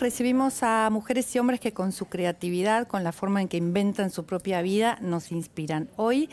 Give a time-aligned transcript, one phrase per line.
[0.00, 4.10] Recibimos a mujeres y hombres que con su creatividad, con la forma en que inventan
[4.10, 5.88] su propia vida, nos inspiran.
[5.96, 6.28] Hoy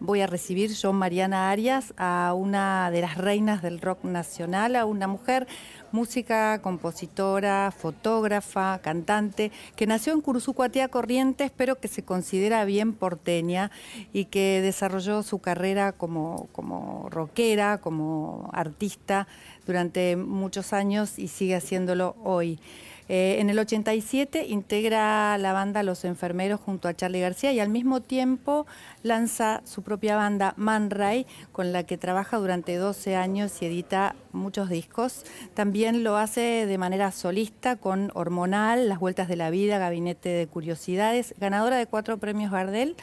[0.00, 4.84] voy a recibir yo, Mariana Arias, a una de las reinas del rock nacional, a
[4.84, 5.46] una mujer
[5.92, 13.70] música, compositora, fotógrafa, cantante, que nació en Curuzucuatía Corrientes, pero que se considera bien porteña
[14.12, 19.26] y que desarrolló su carrera como, como rockera, como artista
[19.66, 22.60] durante muchos años y sigue haciéndolo hoy.
[23.08, 27.68] Eh, en el 87 integra la banda Los Enfermeros junto a Charlie García y al
[27.68, 28.66] mismo tiempo
[29.02, 34.16] lanza su propia banda Man Ray, con la que trabaja durante 12 años y edita
[34.32, 35.24] muchos discos.
[35.54, 40.46] También lo hace de manera solista con Hormonal, Las Vueltas de la Vida, Gabinete de
[40.46, 42.96] Curiosidades, ganadora de cuatro premios Gardel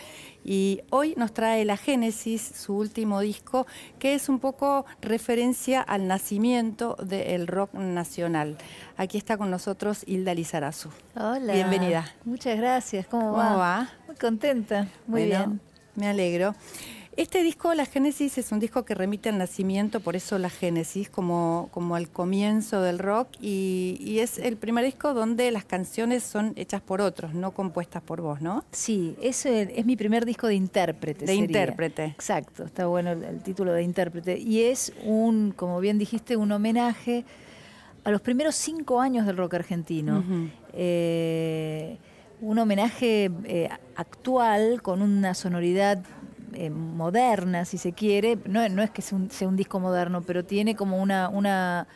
[0.43, 3.65] y hoy nos trae La Génesis, su último disco,
[3.99, 8.57] que es un poco referencia al nacimiento del rock nacional.
[8.97, 10.89] Aquí está con nosotros Hilda Lizarazu.
[11.15, 11.53] Hola.
[11.53, 12.05] Bienvenida.
[12.25, 13.07] Muchas gracias.
[13.07, 13.89] ¿Cómo, ¿Cómo va?
[14.07, 14.87] Muy contenta.
[15.07, 15.61] Muy Bueno, bien.
[15.95, 16.55] Me alegro.
[17.15, 21.09] Este disco, La Génesis, es un disco que remite al nacimiento, por eso La Génesis,
[21.09, 26.23] como, como al comienzo del rock, y, y es el primer disco donde las canciones
[26.23, 28.63] son hechas por otros, no compuestas por vos, ¿no?
[28.71, 31.21] Sí, ese es mi primer disco de intérprete.
[31.21, 31.45] De sería.
[31.45, 32.05] intérprete.
[32.05, 34.39] Exacto, está bueno el, el título de intérprete.
[34.39, 37.25] Y es un, como bien dijiste, un homenaje
[38.03, 40.23] a los primeros cinco años del rock argentino.
[40.73, 41.97] Eh,
[42.41, 46.03] un homenaje eh, actual con una sonoridad
[46.55, 48.37] eh, moderna, si se quiere.
[48.45, 51.29] No, no es que sea un, sea un disco moderno, pero tiene como una...
[51.29, 51.87] una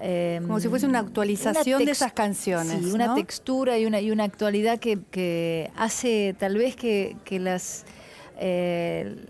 [0.00, 3.14] eh, Como si fuese una actualización de esas canciones, Sí, una ¿no?
[3.14, 7.84] textura y una, y una actualidad que, que hace tal vez que, que las...
[8.38, 9.26] eh,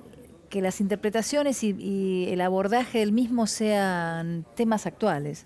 [0.50, 5.44] que las interpretaciones y, y el abordaje del mismo sean temas actuales.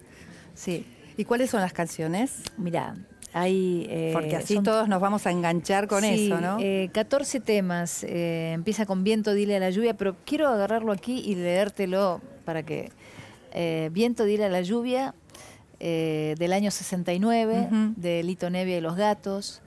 [0.55, 0.87] Sí,
[1.17, 2.43] ¿Y cuáles son las canciones?
[2.56, 2.94] mira,
[3.32, 3.87] hay...
[3.91, 6.59] eh, Porque así son- todos nos vamos a enganchar con Sí, eso, ¿no?
[6.60, 11.20] eh, 14 temas, eh, empieza con Viento, dile a la lluvia, pero quiero agarrarlo aquí
[11.25, 12.91] y leértelo para que...
[13.54, 15.15] eh, Viento, dile a la lluvia,
[15.81, 17.94] del año 69, Ujú.
[17.97, 19.62] de Lito Nevia y los gatos.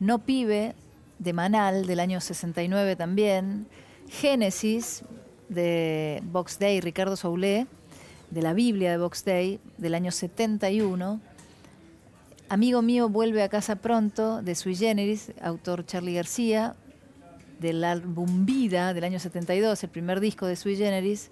[0.00, 0.74] No pibe,
[1.20, 3.66] de Manal, del año 69 también.
[4.08, 5.02] Génesis,
[5.48, 7.66] de Box Day, Ricardo Soulé,
[8.30, 11.20] de la Biblia de Box Day, del año 71.
[12.50, 16.74] Amigo mío vuelve a casa pronto, de Sui Generis, autor Charlie García,
[17.60, 21.30] del álbum Vida del año 72, el primer disco de Sui Generis.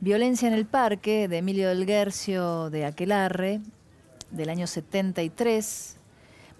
[0.00, 3.62] Violencia en el Parque, de Emilio del Guercio, de Aquelarre,
[4.30, 5.96] del año 73.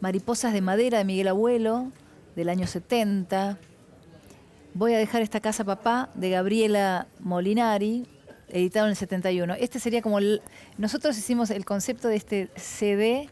[0.00, 1.92] Mariposas de Madera, de Miguel Abuelo,
[2.36, 3.58] del año 70.
[4.72, 8.06] Voy a dejar esta casa, papá, de Gabriela Molinari,
[8.48, 9.56] editado en el 71.
[9.60, 10.20] Este sería como...
[10.78, 13.28] nosotros hicimos el concepto de este CD,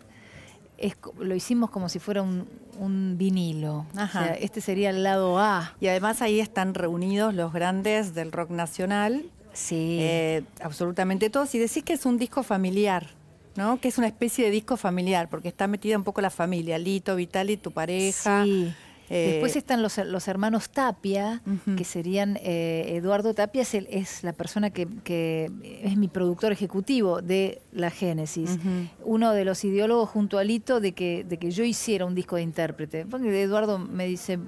[0.79, 2.49] es lo hicimos como si fuera un,
[2.79, 3.87] un vinilo.
[3.97, 4.21] Ajá.
[4.21, 5.75] O sea, este sería el lado A.
[5.81, 9.99] Y además ahí están reunidos los grandes del rock nacional, Sí.
[10.01, 11.55] eh, absolutamente todos.
[11.55, 13.09] Y decís que es un disco familiar,
[13.57, 13.81] ¿no?
[13.81, 17.17] Que es una especie de disco familiar, porque está metida un poco la familia, Lito,
[17.17, 18.45] Vitali, tu pareja.
[18.45, 18.75] Sí.
[19.11, 21.43] Eh, Después están los, los hermanos Tapia,
[21.77, 25.51] que serían eh, Eduardo Tapia, es, el- es la persona que, que
[25.83, 28.59] es mi productor ejecutivo de la Génesis.
[29.05, 32.37] Uno de los ideólogos junto a Lito de que, de que yo hiciera un disco
[32.37, 33.07] de intérprete.
[33.07, 34.39] Porque Eduardo me dice,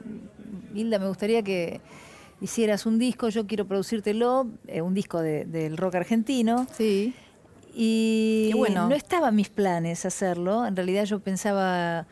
[0.75, 1.80] Hilda, me gustaría que
[2.40, 6.66] hicieras un disco, yo quiero producírtelo, eh, un disco de- del rock argentino.
[6.76, 7.14] Sí.
[7.75, 8.88] Y Qué bueno.
[8.88, 10.66] no estaba en mis planes hacerlo.
[10.66, 12.06] En realidad yo pensaba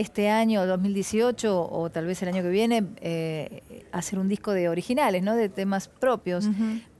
[0.00, 4.68] este año, 2018, o tal vez el año que viene, eh, hacer un disco de
[4.68, 5.34] originales, ¿no?
[5.34, 6.48] De temas propios.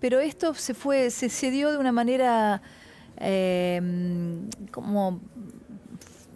[0.01, 2.61] Pero esto se fue, se, se dio de una manera
[3.19, 3.81] eh,
[4.71, 5.21] como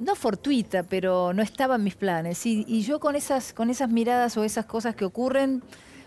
[0.01, 2.45] no fortuita, pero no estaba en mis planes.
[2.47, 5.63] Y, y yo con esas, con esas miradas o esas cosas que ocurren,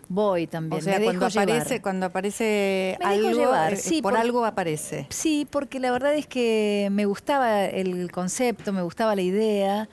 [0.09, 0.81] voy también.
[0.81, 1.49] O sea, me cuando dejo llevar.
[1.57, 5.07] aparece, cuando aparece Me algo, llevar, eh, sí, por, por- algo aparece.
[5.09, 9.87] Sí, porque la verdad es que me gustaba el concepto, me gustaba la idea.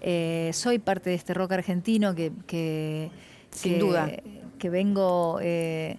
[0.00, 3.10] Eh, soy parte de este rock argentino que, que-
[3.50, 4.10] Sin que- duda.
[4.58, 5.98] que vengo eh,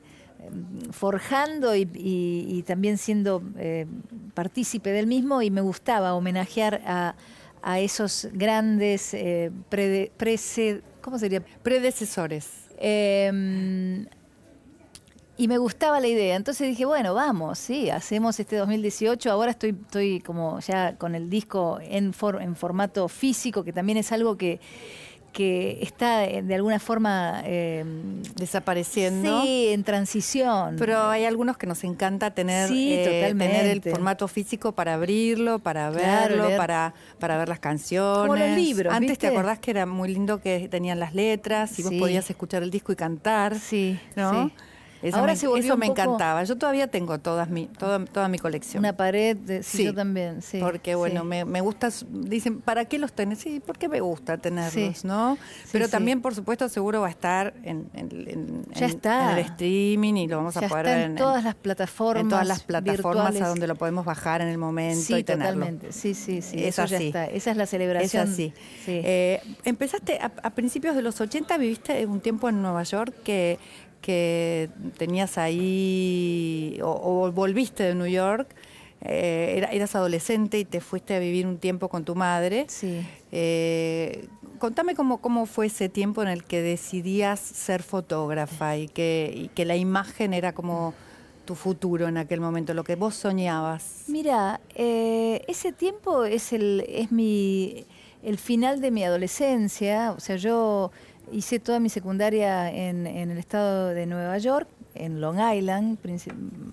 [0.92, 3.86] forjando y, y- y también siendo eh,
[4.34, 7.16] partícipe del mismo y me gustaba homenajear a,
[7.62, 9.13] a esos grandes
[9.69, 11.42] prede- prece- ¿cómo sería?
[11.63, 12.48] Predecesores.
[15.39, 16.36] Y me gustaba la idea.
[16.36, 19.31] Entonces dije, bueno, vamos, sí, hacemos este 2018.
[19.31, 24.12] Ahora estoy, estoy como ya con el disco en, en formato físico, que también es
[24.12, 24.59] algo que,
[25.31, 27.86] que está eh, de alguna forma eh,
[28.36, 29.44] desapareciendo.
[29.44, 30.75] Sí, en transición.
[30.77, 35.89] Pero hay algunos que nos encanta tener, eh, tener el formato físico para abrirlo, para
[35.89, 38.27] verlo, para, para ver las canciones.
[38.27, 38.94] Como los libros.
[38.94, 42.62] Antes te acordás que era muy lindo que tenían las letras y vos podías escuchar
[42.62, 43.57] el disco y cantar.
[43.57, 44.47] Sí, ¿no?
[44.47, 44.53] Sí.
[45.01, 46.44] Eso Ahora me, se eso me encantaba.
[46.44, 48.81] Yo todavía tengo todas mi, toda, toda mi colección.
[48.81, 50.60] Una pared, de, sí, yo también, sí.
[50.60, 53.40] Porque bueno, me, me, gusta, dicen, ¿para qué los tenés?
[53.40, 55.38] Sí, porque me gusta tenerlos, ¿no?
[55.72, 59.31] Pero también, por supuesto, seguro va a estar en, en, ya está.
[59.31, 62.24] en el streaming y lo vamos a poder ver en, todas las plataformas.
[62.24, 65.54] En todas las plataformas a donde lo podemos bajar en el momento y tenerlo.
[65.54, 65.94] Totalmente.
[65.94, 66.62] Sí, sí, sí.
[66.62, 67.25] Eso, ya está.
[67.25, 68.24] Esa es la celebración.
[68.24, 68.54] Es así.
[68.88, 73.60] Eh, empezaste a, a principios de los 80, viviste un tiempo en Nueva York que
[74.01, 78.54] que tenías ahí o, volviste de New York.
[79.01, 82.66] Eh, eras adolescente y te fuiste a vivir un tiempo con tu madre.
[82.68, 83.00] Sí.
[83.31, 89.31] Eh, contame cómo, cómo fue ese tiempo en el que decidías ser fotógrafa y que,
[89.34, 90.94] y que la imagen era como
[91.50, 94.04] tu futuro en aquel momento, lo que vos soñabas.
[94.06, 97.88] Mira, eh, ese tiempo es el es mi
[98.22, 100.92] el final de mi adolescencia, o sea, yo
[101.31, 105.97] Hice toda mi secundaria en, el estado de Nueva York, en Long Island,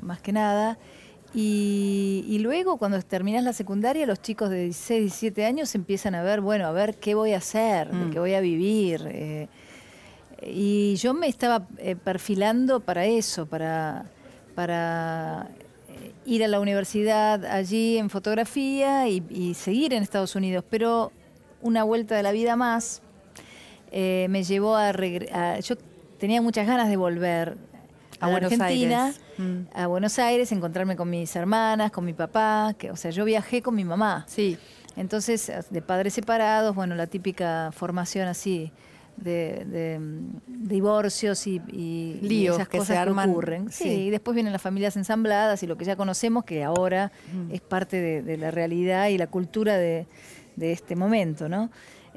[0.00, 0.78] más que nada.
[1.34, 6.40] Y, luego, cuando terminas la secundaria, los chicos de 16, 17 años empiezan a ver,
[6.40, 8.10] bueno, a ver qué voy a hacer, de mm.
[8.10, 9.06] qué voy a vivir.
[9.06, 9.48] Eh,
[10.42, 14.06] y yo me estaba eh, perfilando para eso, para,
[14.54, 15.48] para
[15.88, 20.64] eh, ir a la universidad allí en fotografía y, y seguir en Estados Unidos.
[20.70, 21.12] Pero
[21.60, 23.02] una vuelta de la vida más,
[23.90, 24.92] eh, me llevó a,
[25.60, 25.76] Yo
[26.18, 27.56] tenía muchas ganas de volver
[28.20, 29.60] a, Argentina, mm.
[29.74, 33.62] a Buenos Aires, encontrarme con mis hermanas, con mi papá, que, o sea, yo viajé
[33.62, 34.24] con mi mamá.
[34.28, 34.58] Sí.
[34.96, 38.72] Entonces, de padres separados, bueno, la típica formación así
[39.16, 39.98] de,
[40.46, 41.60] divorcios y,
[42.22, 43.26] Líos esas que cosas se arman.
[43.26, 43.72] que ocurren.
[43.72, 47.52] Sí, y después vienen las familias ensambladas y lo que ya conocemos, que ahora mm.
[47.52, 50.06] es parte de, la realidad y la cultura de,
[50.56, 51.70] de este momento, ¿no?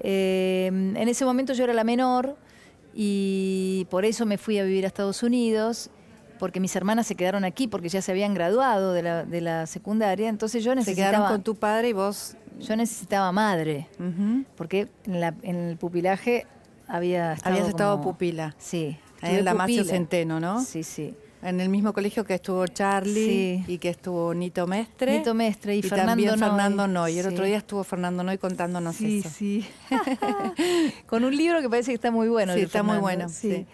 [0.04, 2.36] Eh, en ese momento yo era la menor
[2.94, 5.90] y por eso me fui a vivir a Estados Unidos,
[6.38, 9.68] porque mis hermanas se quedaron aquí porque ya se habían graduado de la, de la
[9.68, 11.08] secundaria, entonces yo necesitaba...
[11.08, 12.36] Se quedaron con tu padre y vos...
[12.60, 13.88] Yo necesitaba madre,
[14.58, 16.46] porque en, la, en, el pupilaje
[16.90, 18.54] había estado Habías estado pupila.
[18.58, 18.98] Sí.
[19.22, 20.62] En el Damasio Centeno, ¿no?
[20.62, 21.16] Sí, sí.
[21.42, 25.20] En el mismo colegio que estuvo Charlie y que estuvo Nito Mestre.
[25.20, 26.40] Nito Mestre y, Fernando también Noy.
[26.40, 27.20] Fernando Noy.
[27.20, 29.30] El otro día estuvo Fernando Noy contándonos sí, eso.
[29.30, 29.66] Sí,
[31.08, 32.54] Con un libro que parece que está muy bueno.
[32.54, 33.30] Sí, está muy bueno.
[33.30, 33.66] Sí.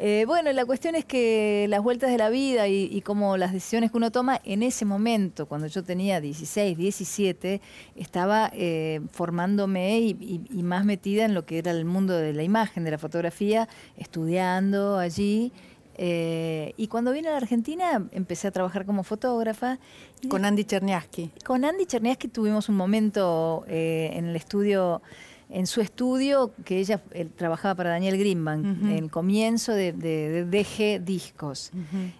[0.00, 3.52] Eh, bueno, la cuestión es que las vueltas de la vida y, y, como las
[3.52, 7.60] decisiones que uno toma en ese momento, cuando yo tenía 16, 17,
[7.96, 12.44] estaba eh, formándome y, y, más metida en lo que era el mundo de la
[12.44, 15.52] imagen, de la fotografía, estudiando allí
[16.00, 19.78] eh, y cuando vine a la Argentina empecé a trabajar como fotógrafa.
[20.28, 21.32] Con Andy Cherniaski.
[21.44, 25.02] Con Andy Cherniaski tuvimos un momento eh, en el estudio,
[25.50, 27.02] en su estudio, que ella
[27.36, 31.72] trabajaba para Daniel Greenbank, en el comienzo de, DG Discos.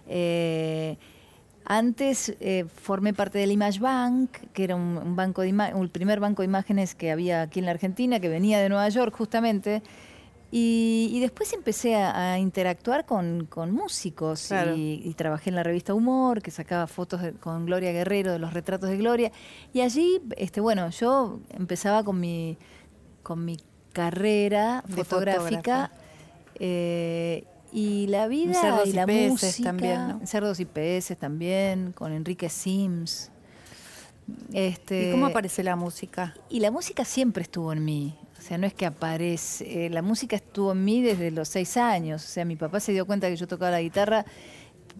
[0.07, 0.97] Eh,
[1.63, 2.35] antes
[2.81, 6.95] formé parte del Image Bank, que era un, banco de el primer banco de imágenes
[6.95, 9.81] que había aquí en la Argentina, que venía de Nueva York justamente.
[10.51, 16.87] Y, después empecé a, interactuar con, músicos y, trabajé en la revista Humor, que sacaba
[16.87, 19.31] fotos con Gloria Guerrero de los retratos de Gloria.
[19.73, 22.57] Y allí, este, bueno, yo empezaba con mi,
[23.21, 23.57] con mi
[23.93, 25.91] carrera fotográfica.
[26.55, 33.31] Eh, y la vida y, la música también, Cerdos y peces también, con Enrique Sims.
[34.53, 36.35] Este, ¿Y cómo aparece la música?
[36.49, 38.18] Y la música siempre estuvo en mí.
[38.49, 39.85] Sea, no es que aparece.
[39.85, 42.25] Eh, la música estuvo en mí desde los seis años.
[42.25, 44.25] O sea, mi papá se dio cuenta que yo tocaba la guitarra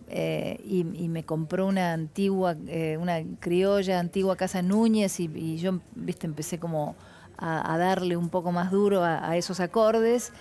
[0.07, 6.27] eh, y, me compró una antigua, eh, una criolla antigua Casa Núñez y, yo, viste,
[6.27, 6.95] empecé como
[7.39, 10.31] a, darle un poco más duro a, esos acordes.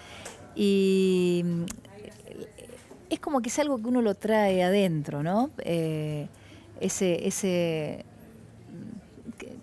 [0.54, 1.46] Y
[3.08, 5.48] es como que es algo que uno lo trae adentro, ¿no?
[6.80, 8.04] ese, ese,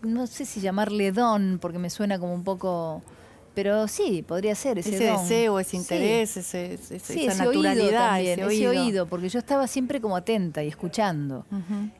[0.01, 3.03] no sé si llamarle don, porque me suena como un poco
[3.55, 9.07] pero sí, podría ser ese, ese deseo, ese interés, ese, esa naturalidad, ese, oído.
[9.07, 11.45] porque yo estaba siempre como atenta y escuchando.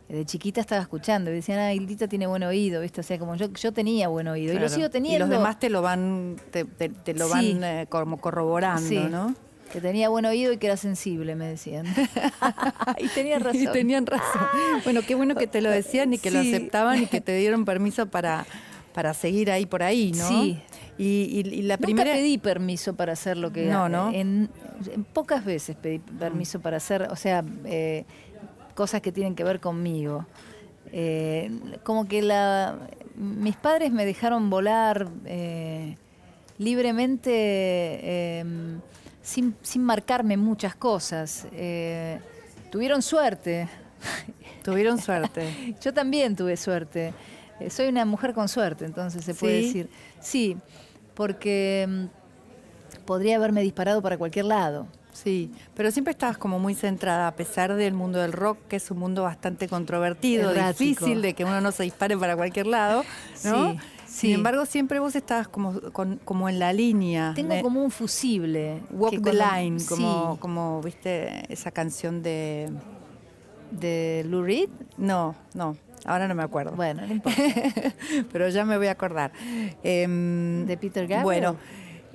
[0.10, 3.00] De chiquita estaba escuchando y decían, ah, Hildita tiene buen oído, ¿viste?
[3.02, 5.26] O sea, como yo, yo tenía buen oído y lo sigo teniendo.
[5.26, 9.36] Y los demás te lo van, te, lo van eh, como corroborando, ¿no?
[9.72, 11.86] Que tenía buen oído y que era sensible, me decían.
[12.98, 13.62] y tenían razón.
[13.62, 14.48] Y tenían razón.
[14.84, 17.66] Bueno, qué bueno que te lo decían y que lo aceptaban y que te dieron
[17.66, 18.46] permiso para,
[18.94, 20.28] para seguir ahí por ahí, ¿no?
[20.28, 20.62] Sí.
[20.98, 22.12] Y, y- y la primera...
[22.12, 23.66] Nunca pedí permiso para hacer lo que...
[23.66, 24.12] No, ¿no?
[24.14, 24.50] En,
[24.94, 28.06] en pocas veces pedí permiso para hacer, o sea, eh,
[28.76, 30.26] cosas que tienen que ver conmigo.
[30.94, 31.52] Eh,
[31.84, 32.78] como que la,
[33.16, 35.98] mis padres me dejaron volar eh,
[36.58, 38.46] libremente eh,
[39.22, 41.46] sin, sin marcarme muchas cosas.
[42.72, 43.68] Tuvieron suerte.
[44.64, 45.76] Tuvieron suerte.
[45.82, 47.14] Yo también tuve suerte.
[47.70, 49.66] Soy una mujer con suerte, entonces se puede ¿Sí?
[49.68, 49.90] decir.
[50.20, 50.58] Sí,
[51.16, 54.88] porque mm, podría haberme disparado para cualquier lado.
[55.14, 58.92] Sí, pero siempre estabas como muy centrada, a pesar del mundo del rock, que es
[58.92, 60.84] un mundo bastante controvertido, Errático.
[61.06, 63.06] difícil de que uno no se dispare para cualquier lado,
[63.46, 63.72] ¿no?
[63.72, 64.34] Sí, Sin sí.
[64.34, 67.32] embargo, siempre vos estabas como, con- como en la línea.
[67.34, 68.82] Tengo de como un fusible.
[68.92, 72.70] Walk the Line, como, sí, como, viste, esa canción de...
[73.72, 74.70] de Lou Reed.
[74.98, 76.72] No, no, ahora no me acuerdo.
[76.76, 77.42] Bueno, no importa.
[78.32, 79.32] pero ya me voy a acordar.
[79.84, 81.24] Em, ¿De Peter Gabriel?
[81.24, 81.58] Bueno,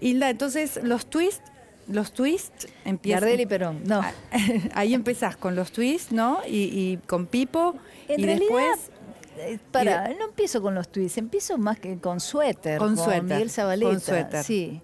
[0.01, 1.43] Hilda, entonces los twists,
[1.89, 3.21] los twists empiezan...
[3.23, 3.81] Gardel y Perón.
[3.85, 4.01] No.
[4.75, 6.41] Ahí empezás con los twists, ¿no?
[6.47, 7.75] Y, y con Pipo.
[8.09, 8.91] En y realidad, después.
[9.39, 12.79] eh, para, no empiezo con los tweets, empiezo más que con Suéter.
[12.79, 13.91] Con Suéter, Miguel Zabaleta.
[13.91, 14.45] con Suéter.
[14.45, 14.81] Sí.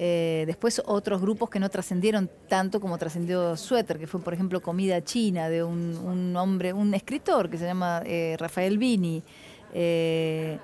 [0.00, 4.62] Eh, después otros grupos que no trascendieron tanto como trascendió Suéter, que fue por ejemplo
[4.62, 9.24] Comida China de un, un hombre, un escritor que se llama eh, Rafael Vini.
[9.74, 10.58] Eh,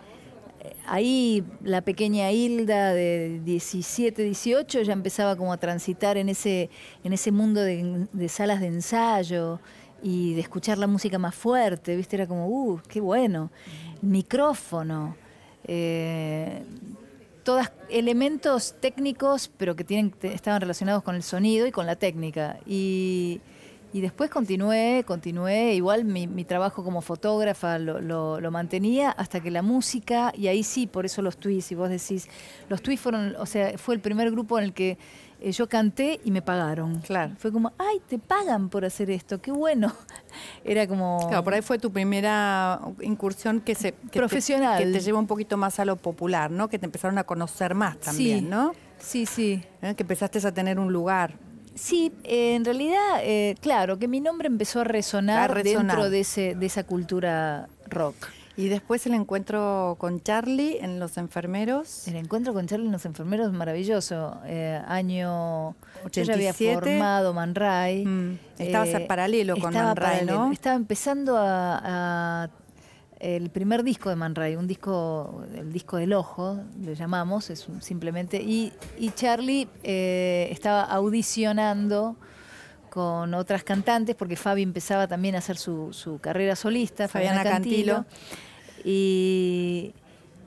[0.87, 6.71] ahí la pequeña Hilda de 17, 18 ya empezaba como a transitar en ese,
[7.03, 9.59] en ese mundo de, de salas de ensayo
[10.01, 12.15] y de escuchar la música más fuerte, ¿viste?
[12.17, 13.51] Era como, uh, qué bueno.
[14.01, 15.17] Micrófono.
[15.65, 16.63] eh,
[17.45, 22.59] todas elementos técnicos, pero que tienen, estaban relacionados con el sonido y con la técnica.
[22.67, 23.41] Y,
[23.93, 29.41] y después continué, continué, igual mi, mi trabajo como fotógrafa lo, lo- lo mantenía hasta
[29.41, 32.29] que la música, y ahí sí, por eso los tweets, y vos decís,
[32.69, 34.99] los tweets fueron, o sea, fue el primer grupo en el que
[35.45, 37.01] eh, yo canté y me pagaron.
[37.01, 37.35] Claro.
[37.39, 39.93] Fue como, ay, te pagan por hacer esto, qué bueno.
[40.65, 41.27] Era como...
[41.29, 44.83] Claro, por ahí fue tu primera incursión que se que te- Profesional.
[44.83, 46.69] que te llevó un poquito más a lo popular, ¿no?
[46.69, 48.45] Que te empezaron a conocer más también, Sí.
[48.47, 48.73] ¿no?
[48.99, 49.63] Sí, sí.
[49.83, 49.95] ¿Eh?
[49.95, 51.35] Que empezaste a tener un lugar.
[51.75, 55.87] Sí, eh, en realidad, eh, claro, que mi nombre empezó a resonar, A resonar.
[55.87, 58.15] dentro de, ese, de esa cultura rock.
[58.57, 62.07] Y después el encuentro con Charlie en Los Enfermeros.
[62.07, 64.39] El encuentro con Charlie y los enfermeros maravilloso.
[64.47, 65.75] Eh, año.
[66.13, 66.75] Yo ya había 87.
[66.81, 68.03] formado Man Ray.
[68.03, 68.39] Eh, Mm.
[68.59, 70.25] Estabas al paralelo con Man Ray.
[70.25, 70.53] ¿no?
[70.53, 71.81] Estaba empezando a,
[72.45, 72.51] a-
[73.21, 77.69] el primer disco de Man Ray, un disco, el disco del ojo, le llamamos, es
[77.69, 78.41] un- simplemente.
[78.43, 82.17] Y, y Charlie eh, estaba audicionando
[82.95, 87.57] con otras cantantes, porque Fabi empezaba también a hacer su, su carrera solista, Fabiana Fabiana
[87.57, 87.95] Cantilo.
[87.95, 88.85] Cantilo.
[88.85, 89.95] Y,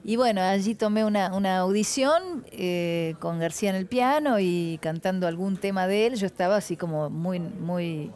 [0.05, 5.27] y bueno, allí tomé una, una audición eh, con García en el piano y cantando
[5.27, 6.15] algún tema de él.
[6.15, 8.11] Yo estaba así como muy, muy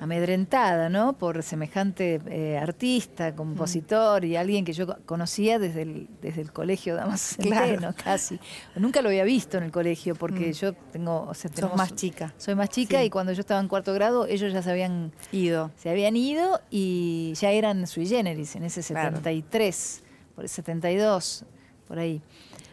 [0.00, 1.14] amedrentada, ¿no?
[1.18, 6.52] Por semejante eh, artista, compositor y alguien que yo co- conocía desde el, desde el
[6.52, 7.94] colegio Damas Claro.
[8.02, 8.38] Casi.
[8.76, 10.52] Nunca lo había visto en el colegio porque Mm.
[10.52, 11.22] yo tengo...
[11.28, 12.32] O sea, Sos tenemos- más chica.
[12.38, 13.06] Soy más chica Sí.
[13.06, 15.70] y cuando yo estaba en cuarto grado ellos ya se habían Ido.
[15.76, 19.16] se habían ido y ya eran sui generis en ese Claro.
[19.16, 20.02] 73,
[20.34, 21.44] por el 72,
[21.86, 22.22] por ahí.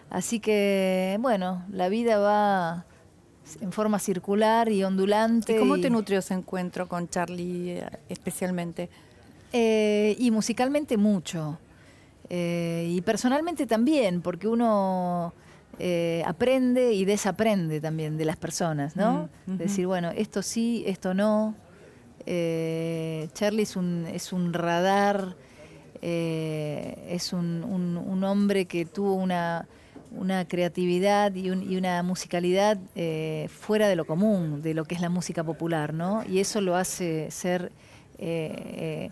[0.10, 2.86] Así que, bueno, la vida va
[3.62, 5.56] en forma circular y ondulante.
[5.56, 8.90] ¿Y cómo y- te nutrió ese encuentro con Charlie eh, especialmente?
[9.54, 11.58] Eh, y musicalmente mucho.
[12.30, 15.34] Eh, y personalmente también, porque uno
[15.78, 19.30] eh, aprende y desaprende también de las personas, ¿no?
[19.46, 19.58] Mm.
[19.58, 21.54] Decir, bueno, esto sí, esto no.
[22.26, 25.36] Charlie es un, es un radar,
[26.02, 29.68] es un, un- un hombre que tuvo una,
[30.16, 34.96] una creatividad y, un- y una musicalidad eh, fuera de lo común, de lo que
[34.96, 36.24] es la música popular, ¿no?
[36.28, 37.72] Y eso lo hace ser
[38.18, 39.12] eh, eh,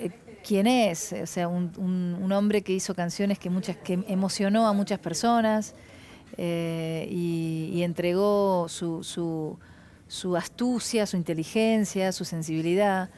[0.00, 0.10] eh,
[0.46, 4.66] quien es, o sea, un, un- un hombre que hizo canciones que muchas que emocionó
[4.66, 5.74] a muchas personas
[6.36, 9.58] eh, y, y entregó su, su,
[10.06, 13.10] su astucia, su inteligencia, su sensibilidad.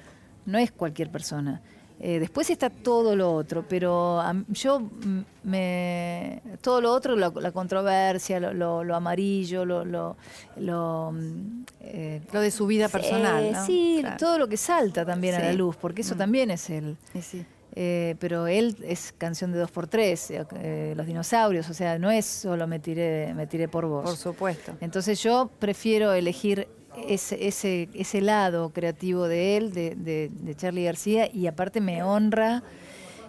[0.46, 1.60] No es cualquier persona.
[2.02, 7.38] Eh, después está todo lo otro, pero a yo mm, me todo lo otro, lo-
[7.40, 10.16] la controversia, lo, lo- lo amarillo, lo, lo,
[10.56, 13.66] lo, mm, eh, Lo de su vida personal, eh, ¿no?
[13.66, 14.16] Sí, Claro.
[14.18, 16.18] todo lo que salta también a la luz, porque eso Mm.
[16.18, 17.44] también es Y sí.
[17.76, 22.66] Eh, pero él es canción de 2x3, eh, Los dinosaurios, o sea, no es solo
[22.66, 24.04] me tiré, me tiré por vos.
[24.04, 24.72] Por supuesto.
[24.80, 26.66] Entonces yo prefiero elegir
[27.08, 32.62] ese, ese, ese lado creativo de él, de, de, Charlie García, y aparte me honra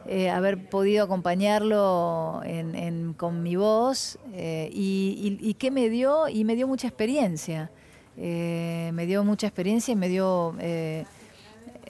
[0.07, 6.55] eh, haber podido acompañarlo en, con mi voz y, y, qué me dio, y me
[6.55, 7.71] dio mucha experiencia.
[8.17, 10.55] me dio mucha experiencia y me dio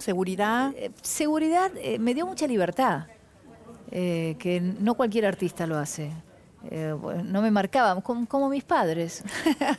[0.02, 0.74] Seguridad.
[0.76, 3.06] Eh, seguridad eh, me dio mucha libertad,
[3.92, 6.12] eh, que no cualquier artista lo hace.
[6.70, 9.24] No me marcaba, como, mis padres.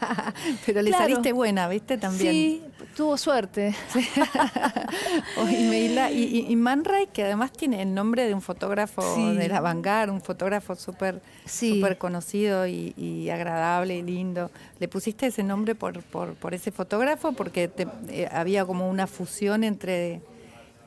[0.67, 1.97] Pero le saliste buena, ¿viste?
[1.97, 2.33] También.
[2.33, 2.63] Sí,
[2.97, 3.75] tuvo suerte.
[5.51, 10.13] y, y, Man Ray, que además tiene el nombre de un fotógrafo de la vanguardia,
[10.13, 14.51] un fotógrafo súper super conocido y, agradable y lindo.
[14.79, 17.33] ¿Le pusiste ese nombre por, por, por ese fotógrafo?
[17.33, 17.71] Porque
[18.09, 20.21] eh, había como una fusión entre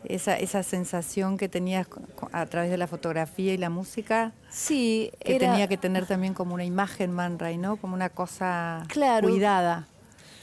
[0.09, 1.87] esa, esa sensación que tenías
[2.31, 4.31] a través de la fotografía y la música.
[4.49, 7.77] Sí, que tenía que tener también como una imagen Man Ray, ¿no?
[7.77, 8.85] Como una cosa
[9.21, 9.87] cuidada.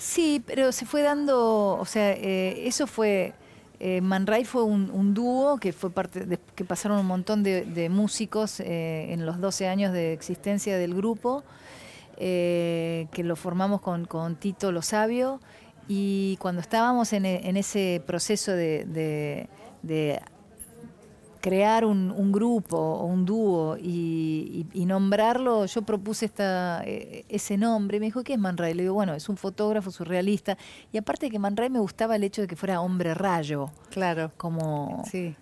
[0.03, 3.35] Sí, pero se fue dando, o sea, eh, eso fue,
[3.79, 7.89] eh, Man Ray fue un, dúo que fue parte, de, que pasaron un montón de,
[7.89, 11.45] músicos eh, en los 12 años de existencia del grupo,
[12.17, 15.41] que lo formamos con, con, Tito Lo Sabio,
[15.89, 17.25] y cuando estábamos en,
[17.57, 19.49] ese proceso de
[21.43, 27.99] crear un, grupo o un dúo y, nombrarlo, yo propuse esta, eh, ese nombre.
[28.01, 28.73] Me dijo, ¿qué es Man Ray?
[28.73, 30.57] Le digo, bueno, es un fotógrafo surrealista.
[30.93, 33.71] Y aparte de que Man Ray me gustaba el hecho de que fuera hombre rayo.
[33.91, 34.31] Claro.
[34.39, 35.03] Como.
[35.11, 35.35] Sí.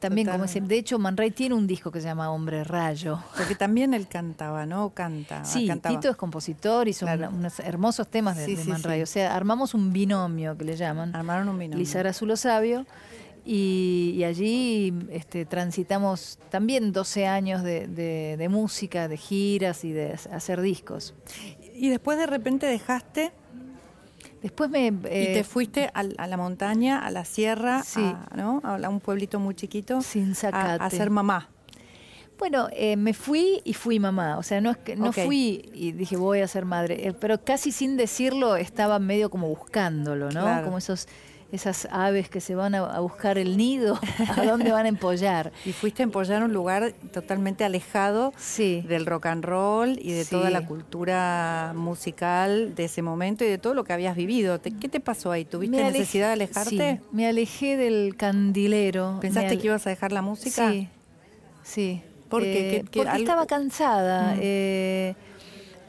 [0.00, 3.22] También como ese, de hecho Man Ray tiene un disco que se llama Hombre Rayo.
[3.36, 4.90] Porque también él cantaba, ¿no?
[4.90, 5.44] Canta.
[5.44, 9.02] Sí, Tito es compositor y son unos hermosos temas de, Man Ray.
[9.02, 11.14] O sea, armamos un binomio que le llaman.
[11.14, 11.78] Armaron un binomio.
[11.78, 12.86] Lizara Zulo Sabio
[13.44, 21.14] y, allí este, transitamos también 12 años de, música, de giras y de hacer discos.
[21.74, 23.32] Y después de repente dejaste
[24.42, 24.86] Después me...
[24.86, 28.60] y te eh, fuiste a, la montaña, a la sierra, a, ¿no?
[28.64, 31.48] a un pueblito muy chiquito, sin a, a, ser mamá.
[32.38, 34.38] Bueno, eh, me fui y fui mamá.
[34.38, 37.44] O sea, no, es que, no fui y dije voy a ser madre, eh, pero
[37.44, 40.62] casi sin decirlo estaba medio como buscándolo, ¿no?
[40.64, 41.06] Como esos
[41.52, 43.98] esas aves que se van a, buscar el nido,
[44.36, 45.52] a dónde van a empollar.
[45.64, 50.50] Y fuiste a empollar un lugar totalmente alejado del rock and roll y de toda
[50.50, 54.60] la cultura musical de ese momento y de todo lo que habías vivido.
[54.60, 55.44] ¿Qué te pasó ahí?
[55.44, 57.00] ¿Tuviste necesidad de alejarte?
[57.12, 59.18] me alejé del candilero.
[59.20, 60.70] ¿Pensaste que ibas a dejar la música?
[60.70, 60.88] Sí,
[61.62, 62.02] sí.
[62.28, 64.34] Porque, eh, porque estaba cansada.
[64.34, 64.40] Mm.
[64.40, 65.14] Eh,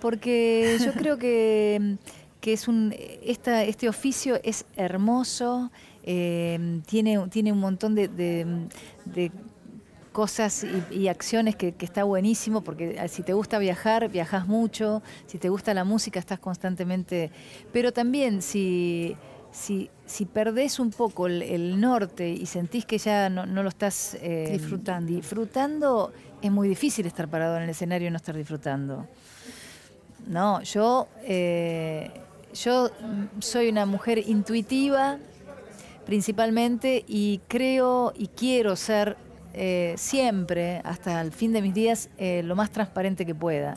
[0.02, 1.98] porque yo creo que
[2.42, 5.72] que es un, esta, este oficio es hermoso,
[6.04, 9.32] eh, tiene, tiene un montón de,
[10.12, 15.38] cosas y, acciones que, está buenísimo, porque ah, si te gusta viajar, viajas mucho, si
[15.38, 17.32] te gusta la música, estás constantemente...
[17.72, 19.16] Pero también si,
[19.52, 24.50] si, si perdés un poco el, norte y sentís que ya no, lo estás eh,
[24.52, 25.14] disfrutando.
[25.14, 29.08] disfrutando, es muy difícil estar parado en el escenario y no estar disfrutando.
[30.28, 31.08] No, yo...
[31.22, 32.10] Eh,
[32.54, 32.90] yo
[33.40, 35.20] soy una mujer intuitiva
[36.06, 39.18] principalmente y creo y quiero ser
[39.54, 43.76] eh, siempre, hasta el fin de mis días, eh, lo más transparente que pueda.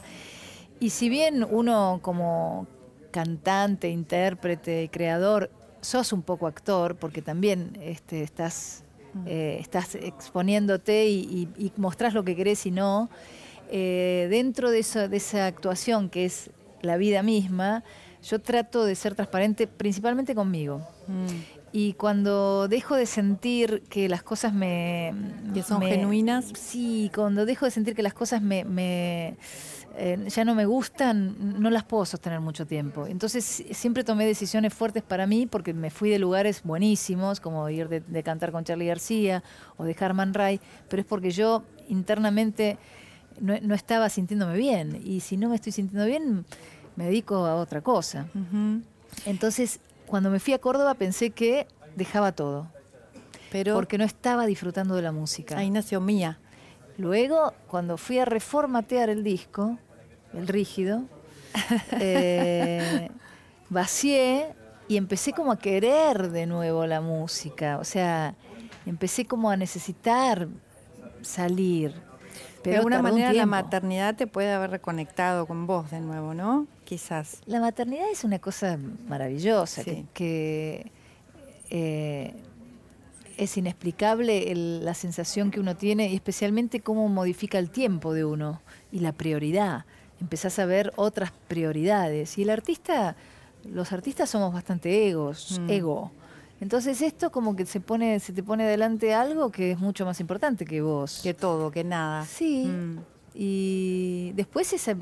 [0.80, 2.66] Y si bien uno como
[3.10, 8.84] cantante, intérprete, creador, sos un poco actor, porque también este, estás,
[9.14, 9.22] mm.
[9.26, 13.10] eh, estás exponiéndote y, y, mostrás lo que querés y no,
[13.70, 16.50] dentro de, de esa actuación que es
[16.82, 17.82] la vida misma,
[18.24, 20.78] yo trato de ser transparente principalmente conmigo.
[21.06, 21.64] Mm.
[21.72, 25.12] Y cuando dejo de sentir que las cosas me...
[25.52, 26.52] Que son genuinas.
[26.56, 29.36] Sí, cuando dejo de sentir que las cosas me...
[29.96, 33.06] Eh, ya no me gustan, no las puedo sostener mucho tiempo.
[33.06, 37.88] Entonces siempre tomé decisiones fuertes para mí porque me fui de lugares buenísimos, como ir
[37.88, 39.44] de, cantar con Charlie García
[39.76, 42.76] o de Harman Ray, pero es porque yo internamente
[43.40, 45.00] no, no estaba sintiéndome bien.
[45.04, 46.44] Y si no me estoy sintiendo bien,
[46.96, 48.26] me dedico a otra cosa.
[49.26, 52.68] Entonces, cuando me fui a Córdoba pensé que dejaba todo.
[53.50, 55.56] Pero porque no estaba disfrutando de la música.
[55.56, 56.38] Ahí nació mía.
[56.96, 59.78] Luego, cuando fui a reformatear el disco,
[60.32, 61.02] el rígido,
[61.92, 63.08] eh,
[63.68, 64.54] vacié
[64.88, 67.78] y empecé como a querer de nuevo la música.
[67.78, 68.34] O sea,
[68.86, 70.48] empecé como a necesitar
[71.22, 71.94] salir.
[72.64, 76.66] Pero de alguna manera la maternidad te puede haber reconectado con vos de nuevo, ¿no?
[76.84, 77.42] Quizás.
[77.44, 79.82] La maternidad es una cosa maravillosa,
[80.14, 80.90] que,
[81.68, 82.34] eh,
[83.36, 88.62] es inexplicable la sensación que uno tiene y especialmente cómo modifica el tiempo de uno
[88.90, 89.84] y la prioridad.
[90.20, 92.38] Empezás a ver otras prioridades.
[92.38, 93.14] Y el artista,
[93.64, 95.70] los artistas somos bastante egos, mm.
[95.70, 96.12] ego.
[96.60, 100.20] Entonces esto como que se pone, se te pone delante algo que es mucho más
[100.20, 101.20] importante que vos.
[101.22, 102.24] Que todo, que nada.
[102.24, 102.66] Sí.
[102.66, 102.98] Mm.
[103.36, 104.96] Y después esa,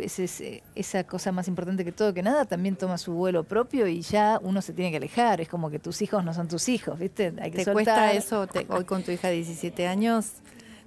[0.74, 4.40] esa, cosa más importante que todo, que nada, también toma su vuelo propio y ya
[4.42, 5.42] uno se tiene que alejar.
[5.42, 7.34] Es como que tus hijos no son tus hijos, ¿viste?
[7.42, 10.32] Hay que ¿Te cuesta eso hoy con tu hija de 17 años?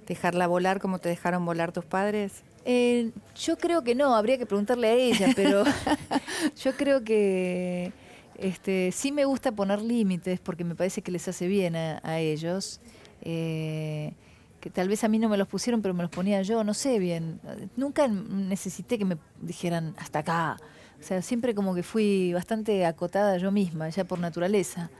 [0.08, 2.42] ¿Dejarla volar como te dejaron volar tus padres?
[2.64, 5.62] Eh, yo creo que no, habría que preguntarle a ella, pero
[6.64, 7.92] yo creo que
[8.38, 12.80] este, sí me gusta poner límites porque me parece que les hace bien a, ellos.
[13.22, 14.12] Eh,
[14.60, 16.74] que tal vez a mí no me los pusieron, pero me los ponía yo, no
[16.74, 17.40] sé bien.
[17.76, 20.56] Nunca necesité que me dijeran hasta acá.
[20.98, 24.90] O sea, siempre como que fui bastante acotada yo misma, ya por naturaleza.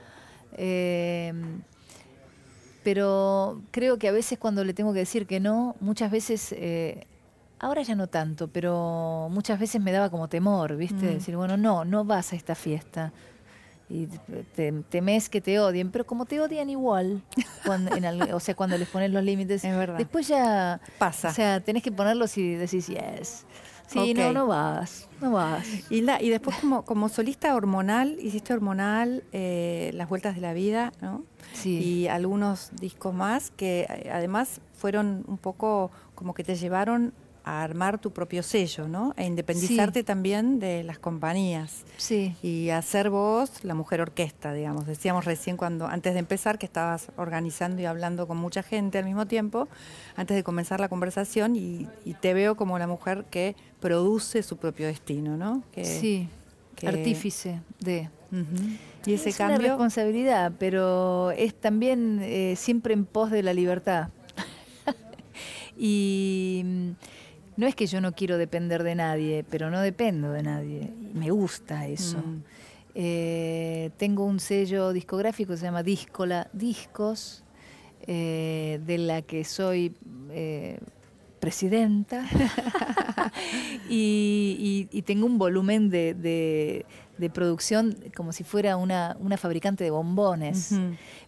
[0.53, 1.33] Eh,
[2.87, 7.05] pero creo que a veces cuando le tengo que decir que no, muchas veces, eh,
[7.59, 11.05] ahora ya no tanto, pero muchas veces me daba como temor, ¿viste?
[11.05, 11.13] Mm.
[11.15, 13.11] Decir, bueno, no, no vas a esta fiesta
[13.89, 14.07] y
[14.55, 17.21] te, temes que te odien, pero como te odian igual,
[18.33, 19.63] o sea, cuando les pones los límites,
[19.97, 21.29] después ya pasa.
[21.29, 23.45] O sea, tenés que ponerlos y decís yes.
[23.87, 25.65] Sí, no, no vas, no vas.
[25.89, 30.91] Y, y después como, como solista hormonal, hiciste hormonal, eh, Las Vueltas de la Vida,
[31.01, 31.23] ¿no?
[31.53, 31.79] Sí.
[31.79, 37.13] Y algunos discos más que eh, además fueron un poco como que te llevaron
[37.47, 39.13] a armar tu propio sello, ¿no?
[39.15, 41.85] E independizarte también de las compañías.
[41.95, 42.35] Sí.
[42.43, 44.85] Y hacer vos la mujer orquesta, digamos.
[44.85, 49.05] Decíamos recién cuando, antes de empezar, que estabas organizando y hablando con mucha gente al
[49.05, 49.69] mismo tiempo,
[50.17, 51.87] antes de comenzar la conversación, y,
[52.19, 55.63] te veo como la mujer que produce su propio destino, ¿no?
[55.71, 56.27] Que, sí,
[56.85, 58.09] artífice de.
[59.05, 59.59] Y ese es cambio.
[59.59, 64.09] Una responsabilidad, pero es también eh, siempre en pos de la libertad.
[65.77, 66.91] y
[67.57, 70.93] no es que yo no quiero depender de nadie, pero no dependo de nadie.
[71.13, 72.19] Me gusta eso.
[72.19, 72.43] Mm.
[72.93, 77.43] Eh, tengo un sello discográfico que se llama Discola Discos,
[78.07, 79.95] eh, de la que soy
[80.31, 80.79] eh,
[81.39, 82.25] presidenta.
[83.89, 86.85] y, tengo un volumen de,
[87.33, 90.73] producción como si fuera una, fabricante de bombones,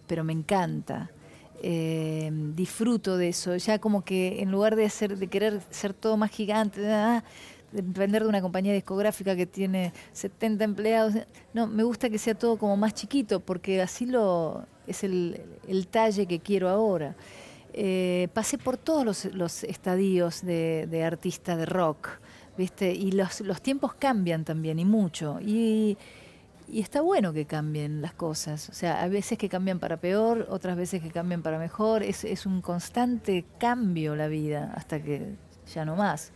[0.05, 1.09] pero me encanta.
[1.62, 3.56] Eh, disfruto de eso.
[3.58, 7.24] Ya como que en lugar de, hacer, de querer ser todo más gigante, ah,
[7.72, 11.13] depender de una compañía discográfica que tiene 70 empleados,
[11.54, 15.39] no, me gusta que sea todo como más chiquito, porque así lo es el,
[15.91, 17.15] talle que quiero ahora.
[17.74, 22.10] Eh, pasé por todos los, estadios de, de, artista de rock,
[22.58, 22.91] ¿viste?
[22.91, 25.39] Y los, los tiempos cambian también, y mucho.
[25.41, 25.98] Y
[26.71, 28.69] y está bueno que cambien las cosas.
[28.69, 32.03] O sea, a veces que cambian para peor, otras veces que cambian para mejor.
[32.03, 35.36] Es, un constante cambio la vida hasta que
[35.73, 36.32] ya no más.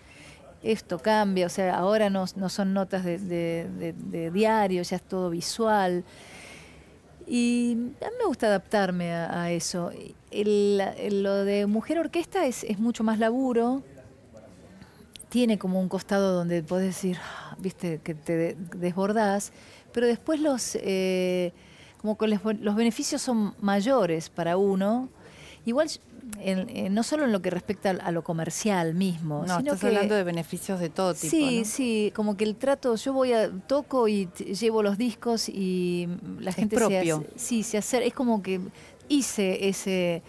[0.64, 6.04] Esto cambia, o sea, ahora no, son notas de, de, diario, ya es todo visual.
[7.28, 9.92] Y a mí me gusta adaptarme a, eso.
[10.32, 13.84] lo de mujer orquesta es, es mucho más laburo,
[15.30, 19.52] tiene como un costado donde podés decir, ah, viste, que te desbordás,
[19.94, 21.52] pero después los, eh,
[22.02, 25.10] como que los, beneficios son mayores para uno.
[25.66, 25.90] Igual,
[26.90, 29.46] no solo en lo que respecta a lo comercial mismo.
[29.48, 31.30] No, sino estás hablando de beneficios de todo tipo.
[31.30, 34.28] Sí, sí, como que el trato, yo voy a, toco y
[34.60, 37.24] llevo los discos y la gente propio.
[37.36, 38.60] se sí, se hace, es como que
[39.08, 40.24] hice ese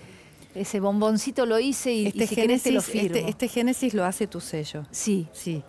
[0.54, 3.16] ese bomboncito lo hice y, este si génesis, lo firmo.
[3.16, 4.84] Este, este, génesis lo hace tu sello.
[4.90, 5.26] Sí.
[5.32, 5.62] Sí.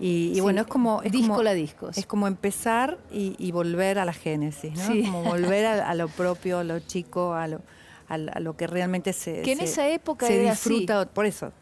[0.00, 1.02] Y, bueno, es como...
[1.02, 1.98] Es disco como, la discos.
[1.98, 4.88] Es como empezar y, volver a la génesis, ¿no?
[5.04, 7.60] Como volver a, lo propio, a lo chico, a lo,
[8.08, 9.42] a, lo que realmente se...
[9.42, 11.52] Que en esa época se disfruta, por eso,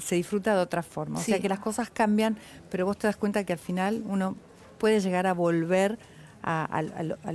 [0.00, 1.18] se disfruta de otra forma.
[1.18, 2.38] O sea que las cosas cambian,
[2.70, 4.36] pero vos te das cuenta que al final uno
[4.78, 5.98] puede llegar a volver
[6.42, 7.32] a, lo, a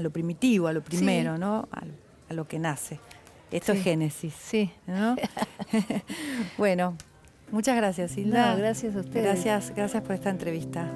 [0.00, 1.68] lo, primitivo, a lo primero, ¿no?
[1.72, 2.98] A, lo que nace.
[3.50, 4.32] Esto es Génesis.
[4.40, 4.70] Sí.
[4.86, 5.16] ¿no?
[6.56, 6.96] bueno,
[7.52, 8.56] Muchas gracias, Hilda.
[8.56, 9.22] gracias a usted.
[9.22, 10.90] Gracias, gracias por esta entrevista.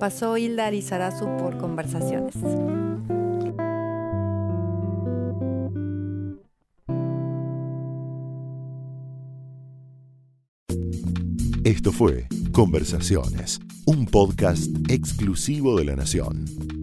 [0.00, 2.34] Pasó Hilda Arizarazu por Conversaciones.
[11.64, 16.77] Esto fue Conversaciones, un podcast exclusivo de La Nación.